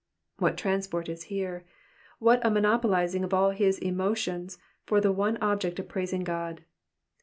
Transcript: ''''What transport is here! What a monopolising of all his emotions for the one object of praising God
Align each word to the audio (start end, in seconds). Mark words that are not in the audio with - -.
''''What 0.39 0.57
transport 0.57 1.07
is 1.09 1.25
here! 1.25 1.63
What 2.17 2.43
a 2.43 2.49
monopolising 2.49 3.23
of 3.23 3.35
all 3.35 3.51
his 3.51 3.77
emotions 3.77 4.57
for 4.83 4.99
the 4.99 5.11
one 5.11 5.37
object 5.37 5.77
of 5.77 5.89
praising 5.89 6.23
God 6.23 6.65